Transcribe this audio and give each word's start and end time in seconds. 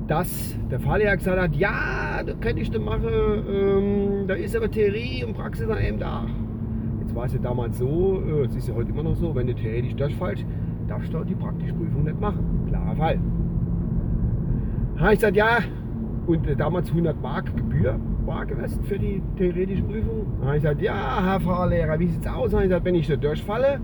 dass 0.08 0.56
der 0.70 0.80
Fahrlehrer 0.80 1.18
gesagt 1.18 1.40
hat, 1.40 1.56
ja, 1.56 2.22
das 2.26 2.40
könnte 2.40 2.62
ich 2.62 2.70
dann 2.70 2.84
machen, 2.84 3.10
ähm, 3.50 4.28
da 4.28 4.34
ist 4.34 4.56
aber 4.56 4.70
Theorie 4.70 5.24
und 5.24 5.34
Praxis 5.34 5.70
an 5.70 5.78
einem 5.78 6.00
Tag. 6.00 6.28
Jetzt 7.02 7.16
war 7.16 7.26
es 7.26 7.34
ja 7.34 7.40
damals 7.40 7.78
so, 7.78 8.22
äh, 8.26 8.46
es 8.46 8.56
ist 8.56 8.68
ja 8.68 8.76
heute 8.76 8.92
immer 8.92 9.04
noch 9.04 9.16
so, 9.16 9.34
wenn 9.34 9.48
du 9.48 9.56
theoretisch 9.56 9.96
das 9.96 10.14
falsch, 10.14 10.46
darfst 10.92 11.14
du 11.14 11.24
die 11.24 11.36
praktische 11.36 11.74
Prüfung 11.74 12.04
nicht 12.04 12.20
machen. 12.20 12.66
Klarer 12.68 12.96
Fall. 12.98 13.20
Habe 14.98 15.14
ich 15.14 15.20
gesagt, 15.20 15.38
ja, 15.38 15.60
und 16.28 16.46
äh, 16.48 16.56
damals 16.56 16.90
100 16.90 17.20
Mark 17.22 17.56
Gebühr 17.56 17.98
war 18.26 18.46
gewesen 18.46 18.84
für 18.84 19.00
die 19.00 19.22
theoretische 19.38 19.84
Prüfung. 19.84 20.26
Da 20.40 20.48
habe 20.48 20.58
ich 20.58 20.64
gesagt, 20.64 20.82
ja, 20.82 21.24
Herr 21.24 21.40
Fahrlehrer, 21.40 21.98
wie 21.98 22.08
sieht 22.08 22.22
es 22.22 22.28
aus? 22.28 22.52
Da 22.52 22.58
habe 22.58 22.66
ich 22.66 22.70
gesagt, 22.70 22.86
wenn 22.86 22.96
ich 22.96 23.08
da 23.08 23.16
durchfalle 23.16 23.80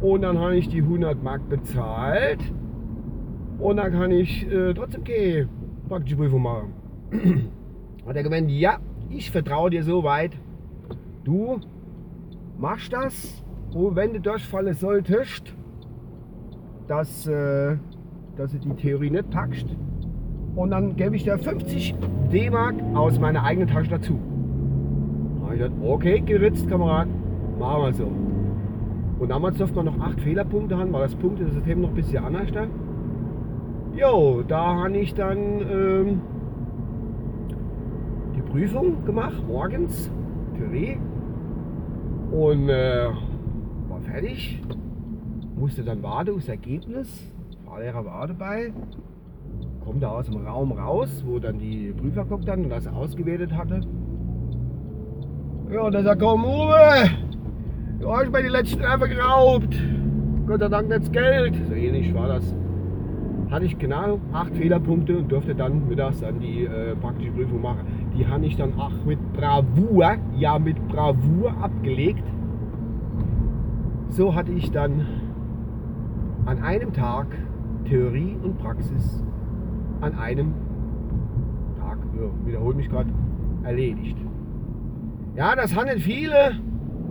und 0.00 0.22
dann 0.22 0.38
habe 0.38 0.56
ich 0.56 0.68
die 0.68 0.80
100 0.80 1.20
Mark 1.22 1.48
bezahlt 1.48 2.40
und 3.58 3.76
dann 3.76 3.92
kann 3.92 4.12
ich 4.12 4.48
äh, 4.50 4.74
trotzdem 4.74 5.02
gehen, 5.02 5.48
praktische 5.88 6.16
Prüfung 6.16 6.42
machen. 6.42 6.72
Hat 8.06 8.14
er 8.14 8.22
gemeint, 8.22 8.48
ja, 8.48 8.78
ich 9.10 9.32
vertraue 9.32 9.70
dir 9.70 9.82
so 9.82 10.04
weit. 10.04 10.32
Du 11.24 11.58
machst 12.58 12.92
das 12.92 13.44
und 13.72 13.96
wenn 13.96 14.12
du 14.12 14.20
durchfallen 14.20 14.74
solltest, 14.74 15.52
dass, 16.86 17.26
äh, 17.26 17.76
dass 18.36 18.52
du 18.52 18.58
die 18.58 18.74
Theorie 18.74 19.10
nicht 19.10 19.30
packst, 19.30 19.66
und 20.56 20.70
dann 20.70 20.94
gebe 20.96 21.16
ich 21.16 21.24
dir 21.24 21.36
50 21.36 21.94
D-Mark 22.32 22.76
aus 22.94 23.18
meiner 23.18 23.42
eigenen 23.42 23.68
Tasche 23.68 23.90
dazu. 23.90 24.18
Da 25.40 25.46
habe 25.46 25.54
ich 25.54 25.60
gesagt, 25.60 25.74
okay, 25.82 26.20
geritzt, 26.20 26.68
Kamerad, 26.68 27.08
machen 27.58 27.82
wir 27.82 27.92
so. 27.94 28.12
Und 29.18 29.28
damals 29.28 29.58
durfte 29.58 29.76
man 29.76 29.86
noch 29.86 29.98
8 29.98 30.20
Fehlerpunkte 30.20 30.76
haben, 30.76 30.92
weil 30.92 31.02
das 31.02 31.14
Punktesystem 31.16 31.80
noch 31.80 31.88
ein 31.88 31.94
bisschen 31.94 32.24
anders 32.24 32.52
da. 32.52 32.66
Jo, 33.96 34.42
da 34.46 34.76
habe 34.82 34.96
ich 34.96 35.14
dann 35.14 35.38
ähm, 35.38 36.20
die 38.36 38.42
Prüfung 38.42 39.04
gemacht, 39.04 39.42
morgens, 39.46 40.10
Theorie. 40.56 40.98
Und 42.30 42.68
äh, 42.68 43.08
war 43.88 44.00
fertig. 44.00 44.60
Musste 45.56 45.82
dann 45.82 46.02
warten 46.02 46.34
aufs 46.34 46.48
Ergebnis. 46.48 47.32
Fahrlehrer 47.64 48.04
war 48.04 48.26
dabei. 48.26 48.72
Kommt 49.84 50.02
da 50.02 50.08
aus 50.08 50.26
dem 50.26 50.46
Raum 50.46 50.72
raus, 50.72 51.22
wo 51.26 51.38
dann 51.38 51.58
die 51.58 51.92
Prüfer 51.92 52.24
guckt 52.24 52.48
dann 52.48 52.64
und 52.64 52.70
das 52.70 52.86
ausgewertet 52.86 53.52
hatte. 53.52 53.80
Ja, 55.70 55.82
und 55.82 55.92
dann 55.92 56.04
sagt, 56.04 56.20
komm 56.20 56.44
Uwe, 56.44 57.10
du 58.00 58.12
hast 58.12 58.32
mir 58.32 58.42
die 58.42 58.48
letzten 58.48 58.82
einfach 58.84 59.08
geraubt. 59.08 59.76
Gott 60.46 60.60
sei 60.60 60.68
Dank 60.68 60.88
nicht 60.88 61.02
das 61.02 61.12
Geld. 61.12 61.54
So 61.68 61.74
ähnlich 61.74 62.14
war 62.14 62.28
das 62.28 62.54
hatte 63.54 63.66
ich 63.66 63.78
genau 63.78 64.18
acht 64.32 64.54
Fehlerpunkte 64.56 65.16
und 65.16 65.30
durfte 65.30 65.54
dann 65.54 65.86
mittags 65.88 66.20
dann 66.20 66.40
die 66.40 66.64
äh, 66.64 66.96
praktische 66.96 67.30
Prüfung 67.30 67.62
machen. 67.62 68.10
Die 68.16 68.26
habe 68.26 68.44
ich 68.46 68.56
dann 68.56 68.78
auch 68.78 68.92
mit 69.04 69.18
Bravour, 69.32 70.16
ja 70.36 70.58
mit 70.58 70.88
Bravour 70.88 71.54
abgelegt. 71.62 72.24
So 74.08 74.34
hatte 74.34 74.50
ich 74.50 74.72
dann 74.72 75.06
an 76.46 76.62
einem 76.62 76.92
Tag 76.92 77.26
Theorie 77.84 78.36
und 78.42 78.58
Praxis 78.58 79.22
an 80.00 80.18
einem 80.18 80.52
Tag, 81.78 81.98
wiederhole 82.44 82.74
mich 82.74 82.88
gerade, 82.88 83.10
erledigt. 83.62 84.16
Ja, 85.36 85.56
das 85.56 85.74
nicht 85.86 86.00
viele, 86.00 86.52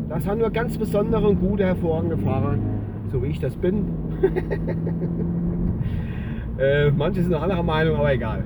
das 0.10 0.28
haben 0.28 0.40
nur 0.40 0.50
ganz 0.50 0.78
besondere 0.78 1.28
und 1.28 1.40
gute, 1.40 1.66
hervorragende 1.66 2.18
Fahrer, 2.18 2.56
so 3.12 3.22
wie 3.24 3.28
ich 3.28 3.40
das 3.40 3.56
bin. 3.56 3.86
Äh, 6.58 6.92
manche 6.92 7.24
sind 7.24 7.34
anderer 7.34 7.64
Meinung, 7.64 7.96
aber 7.96 8.14
egal. 8.14 8.44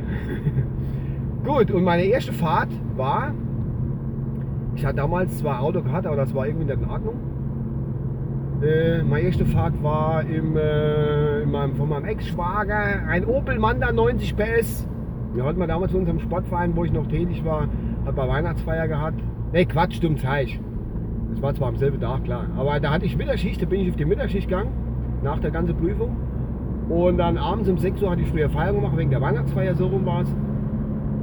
Gut, 1.46 1.72
und 1.72 1.84
meine 1.84 2.04
erste 2.04 2.32
Fahrt 2.32 2.70
war, 2.96 3.34
ich 4.76 4.86
hatte 4.86 4.96
damals 4.96 5.38
zwar 5.40 5.62
Auto 5.62 5.82
gehabt, 5.82 6.08
aber 6.08 6.16
das 6.16 6.34
war 6.34 6.48
irgendwie 6.48 6.66
nicht 6.66 6.82
in 6.82 6.90
Ordnung. 6.90 7.16
Äh, 8.62 9.04
meine 9.04 9.28
erste 9.28 9.46
Fahrt 9.46 9.82
war 9.84 10.24
im, 10.24 10.58
äh, 10.58 11.44
in 11.44 11.52
meinem, 11.52 11.76
von 11.76 11.90
meinem 11.90 12.06
Ex-Schwager 12.06 13.08
ein 13.08 13.24
Opel 13.26 13.60
Manda 13.60 13.92
90 13.92 14.36
PS. 14.36 14.88
Wir 15.34 15.44
hatten 15.44 15.60
wir 15.60 15.68
damals 15.68 15.94
in 15.94 16.00
unserem 16.00 16.20
Sportverein, 16.20 16.76
wo 16.76 16.84
ich 16.84 16.92
noch 16.92 17.06
tätig 17.08 17.46
war, 17.46 17.68
hat 18.06 18.16
bei 18.16 18.28
Weihnachtsfeier 18.28 18.88
gehabt. 18.88 19.22
Ne, 19.54 19.66
Quatsch, 19.66 19.98
stimmt, 19.98 20.22
Zeich. 20.22 20.60
Das 21.30 21.42
war 21.42 21.54
zwar 21.54 21.68
am 21.68 21.78
selben 21.78 22.02
Tag, 22.02 22.24
klar. 22.24 22.48
Aber 22.58 22.80
da 22.80 22.90
hatte 22.90 23.06
ich 23.06 23.16
Mittagsschicht, 23.16 23.62
da 23.62 23.68
bin 23.68 23.82
ich 23.82 23.90
auf 23.92 23.96
die 23.96 24.06
Mittagsschicht 24.06 24.48
gegangen, 24.50 24.72
nach 25.22 25.40
der 25.40 25.52
ganzen 25.52 25.76
Prüfung. 25.78 26.18
Und 26.90 27.20
dann 27.20 27.38
abends 27.38 27.70
um 27.70 27.78
6 27.78 28.02
Uhr 28.02 28.10
hatte 28.10 28.22
ich 28.22 28.28
früher 28.28 28.50
Feier 28.50 28.74
gemacht, 28.74 28.98
wegen 28.98 29.12
der 29.12 29.22
Weihnachtsfeier, 29.22 29.76
so 29.76 29.86
rum 29.86 30.04
war 30.06 30.22
es. 30.22 30.36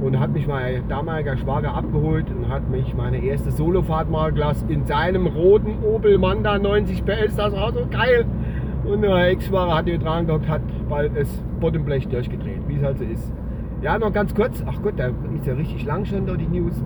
Und 0.05 0.19
hat 0.19 0.33
mich 0.33 0.45
mein 0.45 0.87
damaliger 0.87 1.35
Schwager 1.35 1.73
abgeholt 1.73 2.27
und 2.29 2.47
hat 2.47 2.69
mich 2.69 2.93
meine 2.93 3.17
erste 3.17 3.49
Solofahrt 3.49 4.07
mal 4.07 4.31
gelassen 4.31 4.69
in 4.69 4.85
seinem 4.85 5.25
roten 5.25 5.83
Opel 5.83 6.19
Manda 6.19 6.59
90 6.59 7.03
PS. 7.03 7.35
Das 7.35 7.53
war 7.53 7.73
so 7.73 7.87
geil. 7.89 8.23
Und 8.83 9.01
der 9.01 9.29
Ex-Schwager 9.29 9.75
hat 9.75 9.85
hier 9.85 9.97
dran 9.97 10.27
gehockt, 10.27 10.47
hat 10.47 10.61
bald 10.87 11.17
das 11.17 11.43
Bottomblech 11.59 12.07
durchgedreht, 12.07 12.61
wie 12.67 12.75
es 12.75 12.83
halt 12.83 12.99
so 12.99 13.03
ist. 13.03 13.33
Ja, 13.81 13.97
noch 13.97 14.13
ganz 14.13 14.35
kurz. 14.35 14.63
Ach 14.67 14.79
Gott, 14.83 14.93
da 14.97 15.07
ist 15.07 15.47
ja 15.47 15.55
richtig 15.55 15.83
lang 15.85 16.05
schon 16.05 16.27
da 16.27 16.35
die 16.35 16.45
News. 16.45 16.83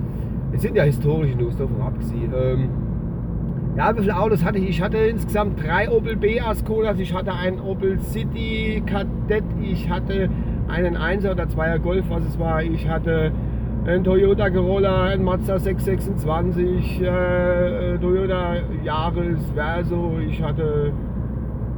Es 0.53 0.61
sind 0.61 0.77
ja 0.77 0.83
historische 0.83 1.35
News, 1.35 1.57
davon 1.57 1.81
abgesehen. 1.81 2.33
Ähm, 2.33 2.69
ja, 3.75 3.93
wie 3.97 4.01
viele 4.01 4.17
Autos 4.17 4.45
hatte 4.45 4.59
ich? 4.59 4.69
Ich 4.69 4.81
hatte 4.81 4.97
insgesamt 4.97 5.61
drei 5.61 5.89
Opel 5.89 6.15
BAs 6.15 6.63
Colas. 6.63 6.97
Ich 6.99 7.13
hatte 7.13 7.33
einen 7.33 7.59
Opel 7.59 7.99
City 7.99 8.81
Kadett. 8.85 9.43
Ich 9.61 9.89
hatte 9.89 10.29
einen 10.69 10.97
1er 10.97 11.31
oder 11.31 11.43
2er 11.43 11.79
Golf, 11.79 12.05
was 12.09 12.23
es 12.25 12.39
war. 12.39 12.63
Ich 12.63 12.87
hatte 12.87 13.31
einen 13.85 14.03
Toyota 14.03 14.49
Corolla, 14.49 15.05
einen 15.05 15.23
Mazda 15.23 15.59
626, 15.59 17.01
äh, 17.01 17.97
Toyota 17.97 18.55
Yaris 18.83 19.39
Verso. 19.55 20.19
Ich 20.27 20.41
hatte 20.41 20.91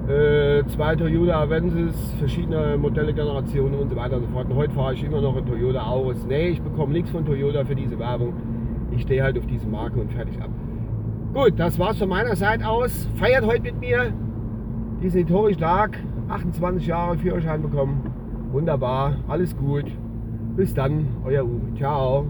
äh, 0.07 0.65
zwei 0.67 0.95
Toyota 0.95 1.41
Avensis, 1.41 2.13
verschiedene 2.19 2.77
Modelle, 2.77 3.13
Generationen 3.13 3.75
und 3.75 3.89
so 3.89 3.95
weiter 3.95 4.17
und 4.17 4.23
so 4.23 4.29
fort. 4.29 4.49
Und 4.49 4.55
heute 4.55 4.73
fahre 4.73 4.93
ich 4.93 5.03
immer 5.03 5.21
noch 5.21 5.38
einen 5.38 5.45
Toyota 5.45 5.83
Auris. 5.83 6.25
Nee, 6.25 6.49
ich 6.49 6.61
bekomme 6.61 6.93
nichts 6.93 7.11
von 7.11 7.25
Toyota 7.25 7.63
für 7.63 7.75
diese 7.75 7.97
Werbung. 7.97 8.33
Ich 8.91 9.03
stehe 9.03 9.23
halt 9.23 9.38
auf 9.38 9.45
diese 9.45 9.67
Marke 9.67 9.99
und 9.99 10.11
fertig 10.11 10.41
ab. 10.41 10.49
Gut, 11.33 11.53
das 11.57 11.79
war's 11.79 11.97
von 11.97 12.09
meiner 12.09 12.35
Seite 12.35 12.67
aus. 12.67 13.07
Feiert 13.15 13.45
heute 13.45 13.61
mit 13.61 13.79
mir 13.79 14.11
diesen 15.01 15.19
historischen 15.19 15.61
Tag. 15.61 15.97
28 16.27 16.88
Jahre 16.88 17.17
Führerschein 17.17 17.61
bekommen. 17.61 18.10
Wunderbar, 18.51 19.15
alles 19.27 19.56
gut. 19.56 19.86
Bis 20.56 20.74
dann, 20.74 21.07
euer 21.25 21.45
Uwe. 21.45 21.74
Ciao. 21.77 22.25